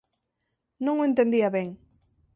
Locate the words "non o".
0.85-1.07